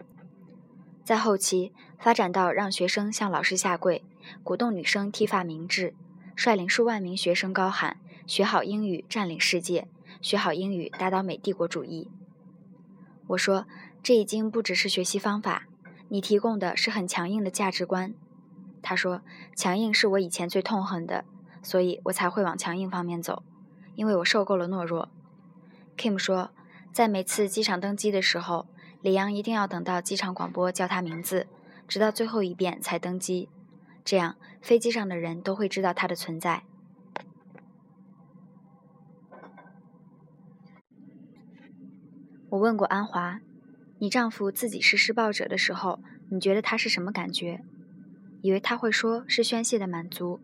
[1.04, 4.04] 在后期发展到让学生向老师下跪，
[4.44, 5.96] 鼓动女生剃发明志，
[6.36, 9.88] 率领数万名学生高喊“学好英语，占领世界”。
[10.22, 12.10] 学好英语，打倒美帝国主义。
[13.28, 13.66] 我说，
[14.02, 15.68] 这已经不只是学习方法，
[16.08, 18.14] 你提供的是很强硬的价值观。
[18.82, 19.22] 他说，
[19.56, 21.26] 强硬是我以前最痛恨的，
[21.64, 23.42] 所以我才会往强硬方面走。
[23.96, 25.10] 因为我受够了懦弱。
[25.98, 26.52] Kim 说，
[26.92, 28.68] 在每次机场登机的时候，
[29.02, 31.48] 李阳一定要等到机场广播叫他名字，
[31.88, 33.50] 直到最后一遍才登机，
[34.04, 36.64] 这样飞机上的人都会知道他的存在。
[42.50, 43.40] 我问过安华，
[44.00, 46.00] 你丈夫自己是施暴者的时候，
[46.30, 47.64] 你觉得他是什么感觉？
[48.42, 50.40] 以为他会说是宣泄的满足，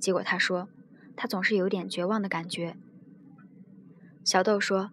[0.00, 0.68] 结果他说，
[1.14, 2.76] 他总是有点绝望的感觉。
[4.24, 4.90] 小豆说，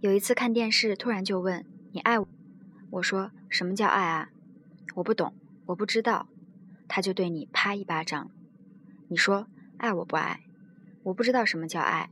[0.00, 2.28] 有一次看电视，突然就问你爱我，
[2.90, 4.30] 我说什么叫爱啊？
[4.96, 5.32] 我不懂，
[5.66, 6.28] 我不知道，
[6.86, 8.30] 他就对你啪一巴掌。
[9.08, 9.46] 你说
[9.78, 10.40] 爱我不爱？
[11.04, 12.10] 我不知道什么叫爱。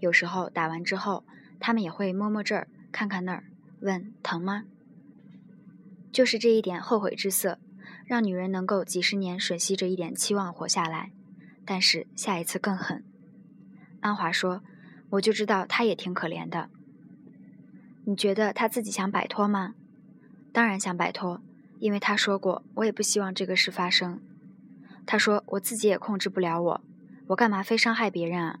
[0.00, 1.24] 有时候打完之后。
[1.62, 3.44] 他们也会摸摸这儿，看看那儿，
[3.82, 4.64] 问疼吗？
[6.10, 7.58] 就是这一点后悔之色，
[8.10, 11.12] 让女人能够几十年吮吸着一点期望活下来。
[11.64, 13.04] 但是下一次更狠。
[14.00, 14.64] 安华说
[15.10, 16.68] ：“我就知道他也挺可怜的。
[18.06, 19.74] 你觉得他自己想摆脱吗？
[20.52, 21.40] 当然想摆脱，
[21.78, 24.20] 因为他说过，我也不希望这个事发生。
[25.06, 26.80] 他说我自己也控制不了我，
[27.28, 28.58] 我干嘛非伤害别人啊？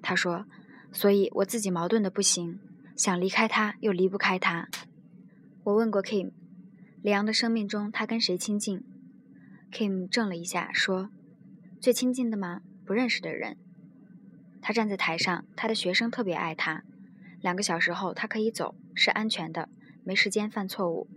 [0.00, 0.46] 他说。”
[0.92, 2.60] 所以我自己矛盾的不行，
[2.96, 4.68] 想离开他又离不开他。
[5.62, 6.30] 我问过 Kim，
[7.02, 8.84] 李阳的生命中他跟谁亲近
[9.72, 11.08] ？Kim 怔了一下，说
[11.80, 12.60] ：“最亲近的吗？
[12.84, 13.56] 不认识的人。
[14.60, 16.84] 他站在台上，他的学生特别爱他。
[17.40, 19.70] 两个小时后他可以走，是安全的，
[20.04, 21.08] 没时间犯错误。”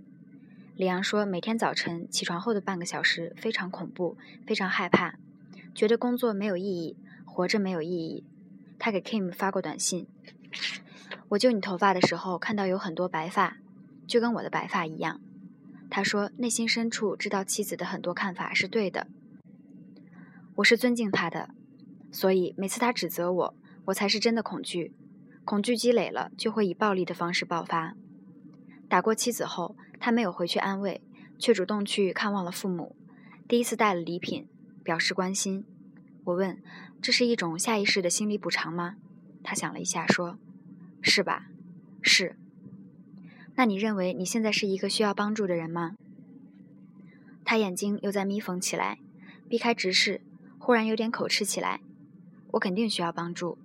[0.78, 4.18] 李阳说：“每天早晨起床后的半个小时非常恐怖，
[4.48, 5.16] 非常害怕，
[5.76, 8.24] 觉得工作没有意义，活着没有意义。”
[8.80, 10.08] 他给 Kim 发过短信
[11.28, 13.58] ：“我揪你头发的时候，看到有很多白发，
[14.08, 15.20] 就跟我的白发一样。”
[15.90, 19.08] 他说：“内心深处知道妻子的很多看法是对的。
[20.56, 21.50] 我是尊敬他的，
[22.12, 24.94] 所以每次他指责我，我才是真的恐惧。
[25.46, 27.96] 恐惧积累了，就会以暴力的方式爆发。
[28.90, 31.02] 打过妻子后，他没有回去安慰，
[31.38, 32.96] 却主动去看望了父母，
[33.48, 34.48] 第一次带了礼品，
[34.84, 35.66] 表示关心。
[36.26, 36.62] 我问。”
[37.04, 38.96] 这是一种下意识的心理补偿吗？
[39.44, 40.38] 他想了一下，说
[41.04, 41.48] ：“是吧？
[42.02, 42.38] 是。
[43.56, 45.96] 那你认为你现在是一个需要帮助的人吗？”
[47.46, 49.00] 他眼睛又在眯缝起来，
[49.50, 50.22] 避开直视，
[50.58, 51.82] 忽然有点口吃起来。
[52.52, 53.58] 我肯定需要帮助。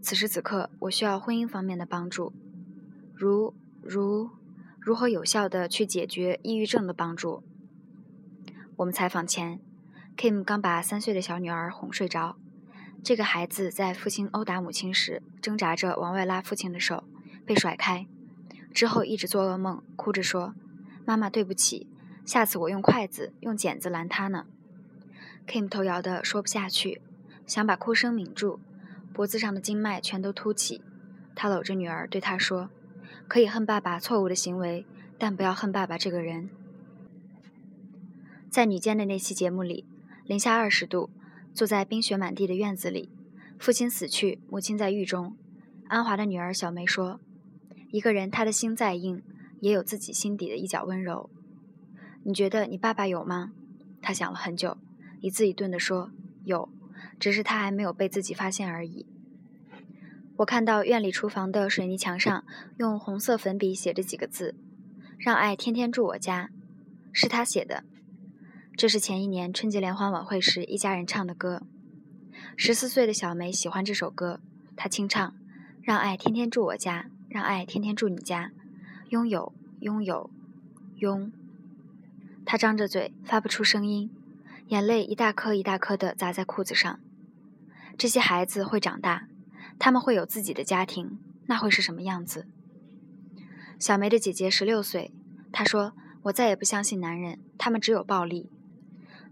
[0.00, 2.32] 此时此刻，我需要婚姻方面的帮助，
[3.14, 4.30] 如如
[4.80, 7.44] 如何有效的去解决抑郁症的帮助。
[8.76, 9.60] 我们采访前
[10.16, 12.36] ，Kim 刚把三岁的小女儿哄睡着。
[13.04, 17.04] 这个孩子在父亲殴打母亲时，挣扎着往外拉父亲的手，
[17.46, 18.06] 被甩开。
[18.72, 20.54] 之后一直做噩梦，哭着说
[21.04, 21.86] ：“妈妈，对不起，
[22.24, 24.46] 下次我用筷子、用剪子拦他呢。
[25.46, 27.00] ”Kim 头摇的说不下去，
[27.46, 28.60] 想把哭声抿住，
[29.12, 30.82] 脖子上的经脉全都凸起。
[31.34, 32.70] 他搂着女儿对她说
[33.28, 34.86] ：“可以恨爸爸错误的行为，
[35.18, 36.50] 但不要恨爸爸这个人。”
[38.50, 39.86] 在女监的那期节目里，
[40.24, 41.10] 零下二十度。
[41.54, 43.10] 坐在冰雪满地的院子里，
[43.58, 45.36] 父亲死去，母亲在狱中。
[45.86, 47.20] 安华的女儿小梅说
[47.92, 49.22] ：“一个人，他的心再硬，
[49.60, 51.30] 也有自己心底的一角温柔。
[52.24, 53.52] 你觉得你爸爸有吗？”
[54.02, 54.78] 他想了很久，
[55.20, 56.10] 一字一顿地说
[56.42, 56.68] ：“有，
[57.20, 59.06] 只是他还没有被自己发现而已。”
[60.38, 62.44] 我看到院里厨房的水泥墙上
[62.78, 64.56] 用红色粉笔写着几个字
[65.18, 66.50] ：“让爱天天住我家。”
[67.12, 67.84] 是他写的。
[68.74, 71.62] 这是前一年春节联欢晚会时一家人唱的歌。
[72.56, 74.40] 十四岁的小梅喜欢这首歌，
[74.74, 75.34] 她清唱
[75.82, 78.52] ：“让爱天天住我家，让爱天天住你家，
[79.08, 80.30] 拥有，拥有，
[80.96, 81.32] 拥。”
[82.44, 84.10] 她张着嘴发不出声音，
[84.68, 87.00] 眼泪一大颗一大颗的砸在裤子上。
[87.96, 89.28] 这些孩子会长大，
[89.78, 92.46] 他们会有自己的家庭，那会是什么样子？
[93.78, 95.14] 小梅的姐姐十六岁，
[95.50, 98.50] 她说：“我再也不相信男人，他们只有暴力。”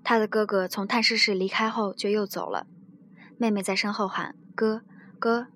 [0.02, 2.66] 他的哥哥从探视室离开后就又走了，
[3.36, 4.82] 妹妹在身后喊“哥
[5.18, 5.48] 哥”，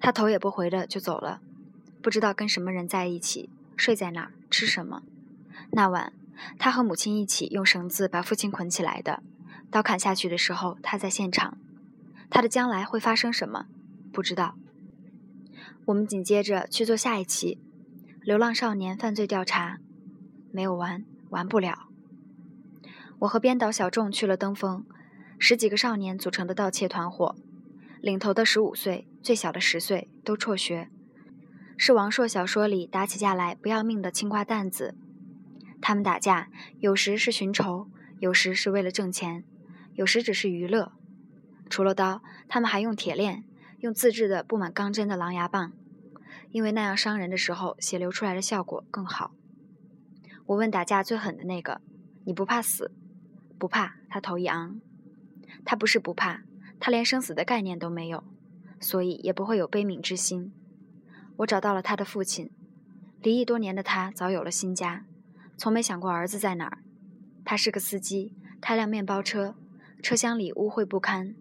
[0.00, 1.42] 他头也不回的就走了，
[2.04, 5.04] 不知道跟什么人在一起，睡在哪儿，吃什么。
[5.70, 6.12] 那晚，
[6.58, 9.22] 他和母亲一起用绳子把父亲捆起来的，
[9.70, 11.56] 刀砍下去的时候他在现场。
[12.28, 13.64] 他的将来会发生什么？
[14.12, 14.56] 不知道。
[15.86, 17.58] 我们紧接着去做下一期
[18.22, 19.76] 《流浪少年犯罪调查》，
[20.52, 21.88] 没有完，完不了。
[23.20, 24.84] 我和编导小仲去了登封，
[25.38, 27.34] 十几个少年组成的盗窃团伙，
[28.02, 30.90] 领头的十五岁，最小的十岁，都辍学，
[31.76, 34.94] 是王朔小说里打起架来不要命的青瓜蛋子。
[35.80, 39.44] 他们打架，有时是寻仇，有时是为了挣钱，
[39.94, 40.92] 有时只是娱乐。
[41.68, 43.44] 除了刀，他们还用铁链，
[43.80, 45.72] 用自制的布满钢针的狼牙棒，
[46.50, 49.32] 因为那样伤人的时候，血流出来的效果更好。
[50.46, 51.80] 我问打架最狠的那个
[52.24, 52.92] ：“你不怕死
[53.58, 54.80] ？”“不怕。”他头一昂。
[55.64, 56.42] 他不是不怕，
[56.78, 58.22] 他连生死的概念都没有，
[58.78, 60.52] 所以也不会有悲悯之心。
[61.38, 62.50] 我找到了他的父亲，
[63.20, 65.04] 离异多年的他早有了新家，
[65.56, 66.78] 从没想过儿子在哪儿。
[67.44, 69.54] 他是个司机，开辆面包车，
[70.02, 71.34] 车厢里污秽不堪。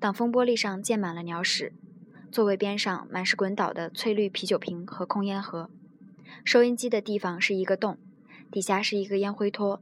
[0.00, 1.72] 挡风玻璃上溅满了鸟屎，
[2.32, 5.70] 座位边上满是滚倒的翠绿啤酒瓶和空烟盒。
[6.44, 7.98] 收音机的地方是一个洞，
[8.50, 9.80] 底下是一个烟灰托，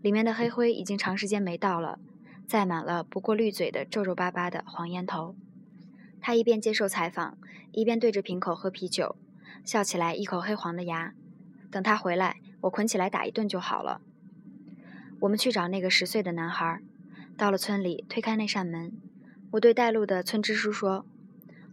[0.00, 1.98] 里面的黑灰已经长时间没倒了，
[2.46, 5.34] 载满了不过滤嘴的皱皱巴巴的黄烟头。
[6.26, 7.36] 他一边接受采访，
[7.70, 9.14] 一边对着瓶口喝啤酒，
[9.62, 11.12] 笑起来一口黑黄的牙。
[11.70, 14.00] 等他回来，我捆起来打一顿就好了。
[15.20, 16.80] 我们去找那个十岁的男孩，
[17.36, 18.90] 到了村里，推开那扇门。
[19.50, 21.04] 我对带路的村支书说：“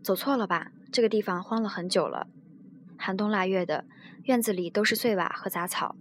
[0.03, 0.73] 走错了吧？
[0.91, 2.27] 这个地方荒了很久了。
[2.97, 3.85] 寒冬腊月的，
[4.23, 5.95] 院子里都是碎瓦和杂草，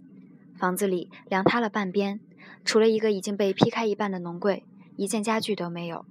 [0.57, 2.19] 房子里凉塌了半边，
[2.65, 4.65] 除了一个已经被劈开一半的农柜，
[4.97, 6.05] 一件家具都没有。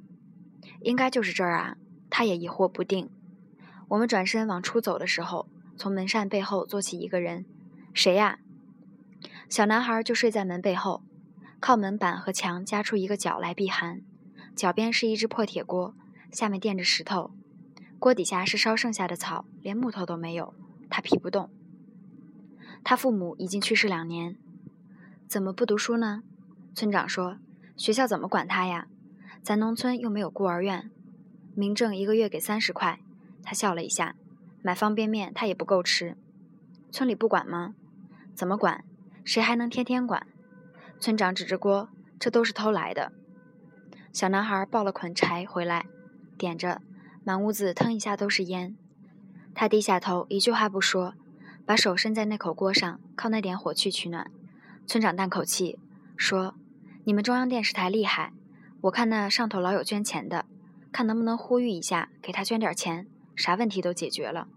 [0.80, 1.76] 应该就是这儿啊。”
[2.10, 3.08] 他也疑惑不定。
[3.88, 7.46] 我们转身往出走的时候，从门扇背后坐起一个人。
[7.94, 8.40] 谁呀？
[9.48, 11.02] 小男孩就睡在门背后，
[11.58, 14.02] 靠门板和墙夹出一个角来避寒。
[14.54, 15.94] 脚边是一只破铁锅，
[16.30, 17.32] 下面垫着石头，
[17.98, 20.54] 锅底下是烧剩下的草，连木头都没有。
[20.88, 21.50] 他劈不动。
[22.82, 24.36] 他父母已经去世两年，
[25.26, 26.22] 怎么不读书呢？
[26.74, 27.38] 村长说
[27.76, 28.86] ：“学校怎么管他呀？
[29.42, 30.90] 咱农村又没有孤儿院，
[31.60, 32.98] 民政一个月给三十块。”
[33.44, 34.16] 他笑了一下，
[34.62, 36.16] 买方便面他也不够吃。
[36.90, 37.74] 村里不管吗？
[38.34, 38.84] 怎么管？
[39.24, 40.26] 谁还能天天管？
[40.98, 43.12] 村长指着锅：“这都是偷来的。”
[44.12, 45.86] 小男孩抱了捆柴回来，
[46.38, 46.80] 点着，
[47.22, 48.74] 满屋子腾一下都是烟。
[49.54, 51.14] 他低下头，一句话不说，
[51.66, 54.30] 把手伸在那口锅上，靠那点火去取暖。
[54.86, 55.78] 村长叹口气
[56.16, 56.54] 说
[57.04, 58.32] ：“你们中央电视台厉害，
[58.82, 60.46] 我看那上头老有捐钱的，
[60.92, 64.48] 看能不能呼吁一下，给他捐点钱，啥问题都解决了。”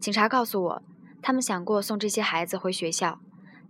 [0.00, 0.82] 警察告诉我，
[1.22, 3.20] 他们想过送这些孩子回学校，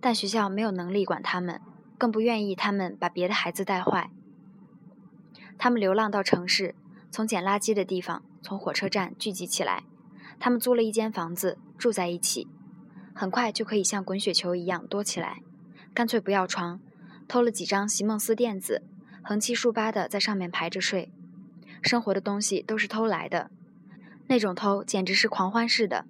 [0.01, 1.61] 但学校没有能力管他们，
[1.99, 4.11] 更不愿意他们把别的孩子带坏。
[5.59, 6.75] 他们流浪到城市，
[7.11, 9.85] 从捡垃圾的地方，从火车站聚集起来。
[10.39, 12.47] 他们租了一间房子，住在一起，
[13.15, 15.43] 很快就可以像滚雪球一样多起来。
[15.95, 16.79] 干脆不要床，
[17.27, 18.83] 偷了几张席梦思垫子，
[19.23, 21.11] 横七竖八的在上面排着睡。
[21.87, 23.49] 生活的东西都是偷来的，
[24.27, 26.05] 那种偷简直是狂欢似的。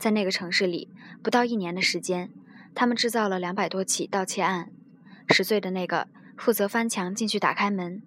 [0.00, 0.90] 在那个城市里，
[1.22, 2.30] 不到一年的时间，
[2.74, 4.70] 他们制造了两百多起盗窃案。
[5.28, 8.02] 十岁的那个负责翻墙进去打开门。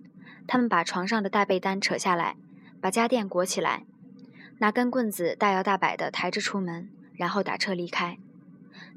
[0.45, 2.35] 他们把床上的大被单扯下来，
[2.81, 3.85] 把家电裹起来，
[4.57, 8.17] 拿根棍子大摇大摆地抬着出门，然后打车离开。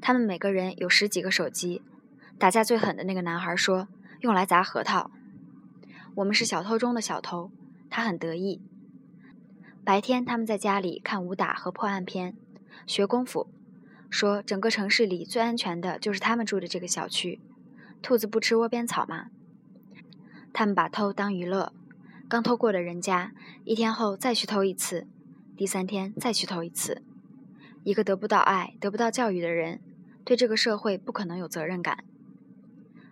[0.01, 1.81] 他们每个人有十几个手机。
[2.37, 3.87] 打架最狠的那个男孩说
[4.19, 5.11] ：“用来砸核桃。”
[6.15, 7.51] 我们是小偷中的小偷，
[7.93, 8.59] 他很得意。
[9.85, 12.35] 白天他们在家里看武打和破案片，
[12.87, 13.47] 学功夫，
[14.09, 17.39] 说整个城市里最安全的就是他们住的这个小区。
[18.01, 19.27] 兔子不吃窝边草吗？
[20.51, 21.71] 他们把偷当娱乐，
[22.27, 23.31] 刚偷过的人家，
[23.63, 25.05] 一天后再去偷一次，
[25.55, 27.03] 第三天再去偷一次。
[27.83, 29.79] 一个得不到爱、得不到教育的人，
[30.25, 32.03] 对这个社会不可能有责任感。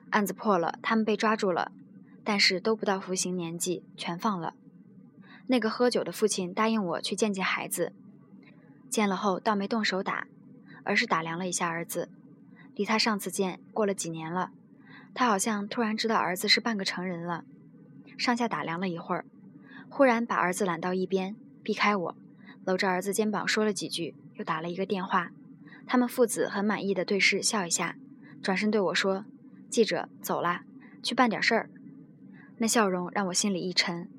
[0.09, 1.71] 案子破了，他们被抓住了，
[2.23, 4.55] 但是都不到服刑年纪，全放了。
[5.51, 7.91] 那个喝酒的父亲答应我去见见孩子，
[8.89, 10.25] 见了后倒没动手打，
[10.85, 12.07] 而是打量了一下儿子，
[12.73, 14.51] 离他上次见过了几年了。
[15.13, 17.43] 他好像突然知道儿子是半个成人了，
[18.17, 19.25] 上下打量了一会儿，
[19.89, 22.15] 忽然把儿子揽到一边，避开我，
[22.63, 25.31] 搂着儿子肩膀说了几句，又打了一个电话。
[25.85, 27.97] 他们父子很满意的对视，笑一下，
[28.41, 29.25] 转身对我说
[29.69, 30.63] ：“记者走啦，
[31.03, 31.69] 去办点事儿。”
[32.59, 34.09] 那笑容让我心里一沉。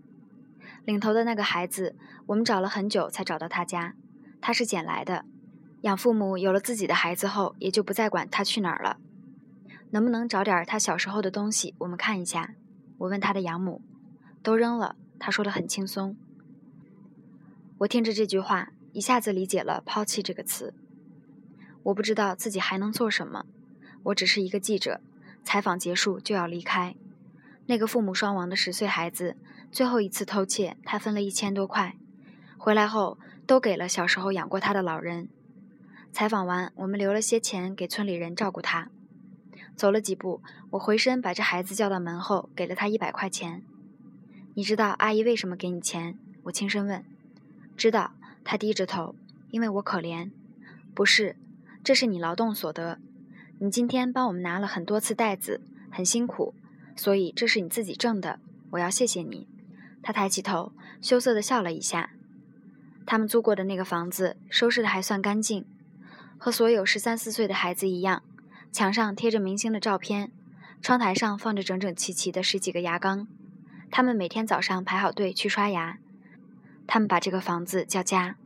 [0.84, 3.94] 领头的那个孩子，我们找了很久才找到他家，
[4.40, 5.24] 他是捡来的。
[5.82, 8.98] 养父母有了自己的孩子后，也就不再管他去哪儿了。
[9.90, 12.54] 能不能找点他小时候的东西，我们看一下？
[12.98, 13.82] 我问他的养母，
[14.42, 14.96] 都扔了。
[15.18, 16.16] 他说的很轻松。
[17.78, 20.74] 我听着这句话，一下子理解了“抛弃”这个词。
[21.84, 23.46] 我不知道自己还能做什么，
[24.04, 25.00] 我只是一个记者，
[25.44, 26.94] 采访结束就要离开。
[27.66, 29.36] 那个父母双亡的十岁孩子，
[29.72, 31.96] 最后一次偷窃，他分了一千多块，
[32.56, 35.28] 回来后都给了小时候养过他的老人。
[36.12, 38.90] 采访完，我们留了些钱给村里人照顾他。
[39.74, 43.62] 走了几步，我回身把这孩子叫到门后，给了他一百块钱。
[44.54, 46.18] 你知道阿姨为什么给你钱？
[46.44, 47.04] 我轻声问。
[47.76, 48.12] 知道。
[48.44, 49.14] 他低着头，
[49.52, 50.32] 因为我可怜。
[50.96, 51.36] 不是，
[51.84, 52.98] 这是你劳动所得。
[53.60, 55.60] 你今天帮我们拿了很多次袋子，
[55.92, 56.52] 很辛苦，
[56.96, 58.40] 所以这是你自己挣的。
[58.72, 59.46] 我要谢谢你。
[60.02, 62.10] 他抬起头，羞涩地笑了一下。
[63.06, 65.64] 他们租过的那个房子收拾的还算干净，
[66.38, 68.22] 和所有十三四岁的孩子一样，
[68.70, 70.30] 墙上贴着明星的照片，
[70.80, 73.26] 窗台上放着整整齐齐的十几个牙缸。
[73.90, 75.98] 他们每天早上排好队去刷牙。
[76.86, 78.36] 他们把这个房子叫家。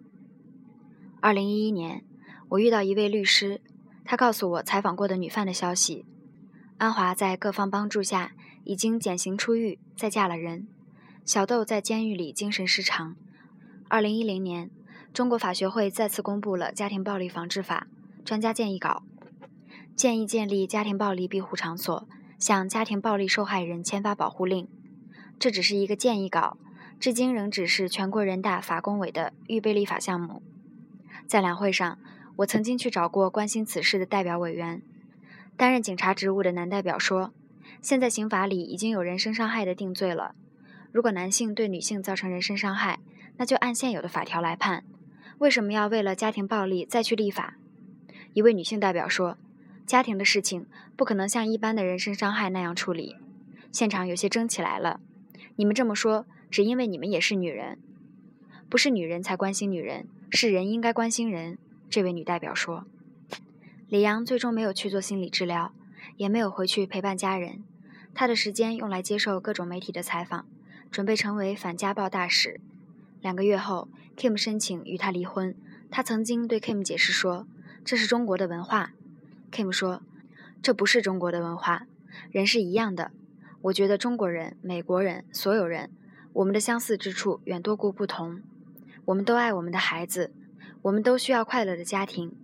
[1.21, 2.05] 二零一一年，
[2.51, 3.61] 我遇到一位律师，
[4.05, 6.05] 他告诉我采访过的女犯的消息。
[6.79, 8.33] 安华在各方帮助下
[8.65, 10.69] 已经减刑出狱，再嫁了人。
[11.27, 13.17] 小豆在监狱里精神失常。
[13.89, 14.71] 二零一零年，
[15.13, 17.89] 中国法学会再次公布了《家庭暴力防治法》
[18.25, 19.03] 专家建议稿，
[19.97, 22.09] 建议建立家庭暴力庇护场所，
[22.39, 24.69] 向家庭暴力受害人签发保护令。
[25.37, 26.59] 这只是一个建议稿。
[27.01, 30.41] 至今仍只是全国人大法工委的预备立法项目。
[31.27, 31.99] 在两会上，
[32.37, 34.81] 我曾经去找过关心此事的代表委员。
[35.57, 37.35] 担任警察职务的男代表说
[37.83, 40.37] ：“现在刑法里已经有人身伤害的定罪了。
[40.97, 43.01] 如果男性对女性造成人身伤害，
[43.37, 44.83] 那就按现有的法条来判。
[45.37, 47.59] 为什么要为了家庭暴力再去立法？”
[48.33, 49.37] 一位女性代表说
[49.85, 50.65] ：“家庭的事情
[50.97, 53.17] 不可能像一般的人身伤害那样处理。”
[53.71, 55.01] 现场有些争起来了。
[55.57, 56.25] 你们这么说？
[56.51, 57.79] 只因为你们也是女人，
[58.71, 61.59] 不是女人才关心女人，是人应该关心人。
[61.91, 62.87] 这位女代表说
[63.91, 65.75] ：“李阳最终没有去做心理治疗，
[66.17, 67.63] 也没有回去陪伴家人，
[68.15, 70.47] 他的时间用来接受各种媒体的采访，
[70.91, 72.61] 准备成为反家暴大使。”
[73.21, 75.55] 两个月后，Kim 申请与他离婚。
[75.91, 77.47] 他曾经对 Kim 解释说
[77.85, 78.93] ：“这是中国的文化。
[79.53, 80.03] ”Kim 说
[80.63, 81.87] ：“这不是中国的文化，
[82.31, 83.11] 人是一样的。
[83.63, 85.91] 我觉得中国人、美国人、所有人。”
[86.35, 88.43] 我们的相似之处远多过不同，
[89.07, 90.35] 我们都爱我们的孩子，
[90.83, 92.37] 我们都需要快乐的家庭，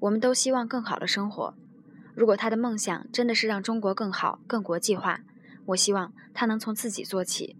[0.00, 1.54] 我们都希望更好的生活。
[2.14, 5.20] 如果他的梦想真的是让中国更好、更国际化，
[5.64, 7.56] 我希望他能从自己做起。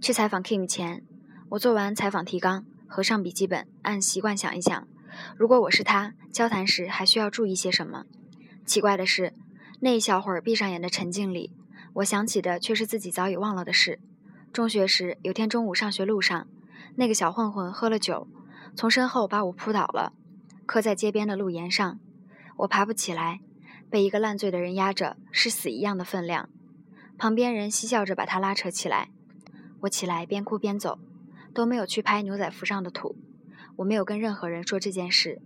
[0.00, 1.02] 去采访 Kim 前，
[1.50, 4.86] 我做完采访提纲，合上笔记本，按习惯想一想，
[5.36, 8.04] 如果我是他，交谈时还需要注意些什么？
[8.64, 9.34] 奇怪的是，
[9.80, 11.52] 那一小会儿闭上眼的沉静里，
[11.94, 13.98] 我想起的却是自己早已忘了的事。
[14.52, 16.46] 中学时，有天中午上学路上，
[16.94, 18.28] 那个小混混喝了酒，
[18.76, 20.12] 从身后把我扑倒了，
[20.64, 21.98] 磕在街边的路沿上。
[22.58, 23.40] 我爬不起来，
[23.90, 26.48] 被一个烂醉的人压着，是死一样的分量。
[27.18, 29.10] 旁边人嬉笑着把他拉扯起来。
[29.80, 30.98] 我起来边哭边走，
[31.54, 33.16] 都没有去拍牛仔服上的土。
[33.76, 35.40] 我没有跟任何人说这件事。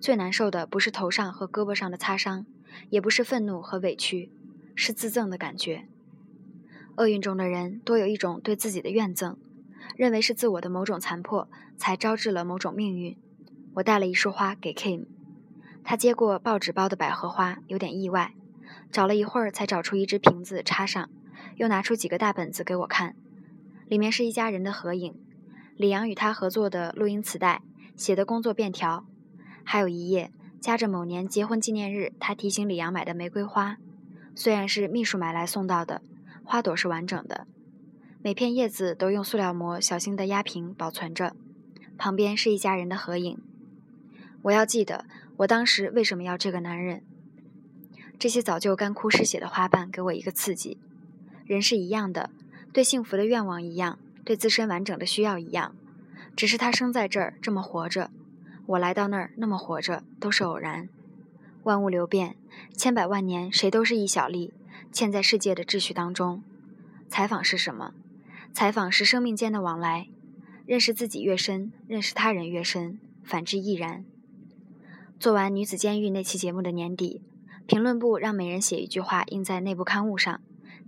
[0.00, 2.44] 最难受的不是头上和胳膊上的擦伤，
[2.90, 4.32] 也不是愤怒和委屈，
[4.74, 5.86] 是自憎的感觉。
[6.96, 9.36] 厄运中的人多有一种对自己的怨憎，
[9.96, 13.16] 认为是自我的某种残破才招致了某种命运。
[13.74, 15.06] 我带了一束花给 Kim，
[15.82, 18.34] 他接过报纸包的百合花，有点意外，
[18.90, 21.08] 找了一会儿才找出一只瓶子插上，
[21.56, 23.16] 又拿出几个大本子给我看，
[23.92, 25.14] 里面是一家人的合影，
[25.76, 27.60] 李阳与他合作的录音磁带，
[27.94, 29.04] 写的工作便条，
[29.64, 33.76] 还有一页夹着某年结婚纪念日他提醒李阳买的玫瑰花，
[34.34, 36.00] 虽然是秘书买来送到的。
[36.42, 37.46] 花朵是完整的，
[38.22, 41.36] 每片叶子都用塑料膜小心地压平保存着。
[41.98, 43.38] 旁边是一家人的合影。
[44.40, 45.04] 我要记得
[45.36, 47.02] 我当时为什么要这个男人。
[48.18, 50.78] 这些早就干枯失血的花瓣给我一个刺激。
[51.44, 52.30] 人是一样的，
[52.72, 55.74] 对幸福的愿望一样，对自身完整的需要一样。
[56.34, 58.10] 只是他生在这儿这么活着，
[58.66, 60.88] 我来到那儿那么活着，都是偶然。
[61.64, 62.36] 万物流变，
[62.76, 64.54] 千百万年，谁都是一小粒。
[64.92, 66.42] 嵌在世界的秩序当中。
[67.08, 67.92] 采访是什么？
[68.52, 70.08] 采访是生命间的往来。
[70.64, 74.04] 认识自己越深，认识他人越深，反之亦然。
[75.18, 77.20] 做完女子监狱那期节目的年底，
[77.66, 80.40] 评论部让每人写一句话印在内部刊物上，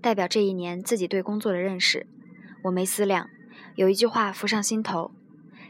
[0.05, 2.07] 代表这一年自己对工作的认识。
[2.64, 3.30] 我没思量，
[3.74, 5.12] 有一句话浮上心头。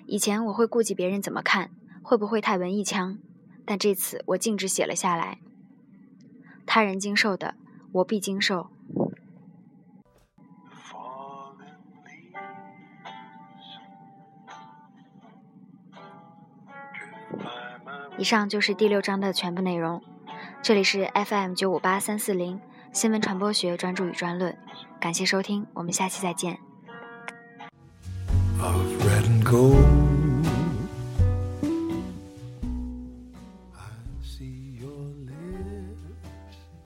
[0.06, 1.70] 以前我会顾及别人怎么看，
[2.02, 3.16] 会不会太文艺腔，
[3.64, 5.38] 但这次我径直写了下来。
[6.66, 7.54] 他人经受的。
[7.92, 8.70] 我必经受。
[18.18, 20.02] 以上就是第六章的全部内容。
[20.60, 22.60] 这里是 FM 九五八三四零
[22.94, 24.56] 新闻传播学专注与专论，
[25.00, 26.56] 感谢收听，我们下期再见。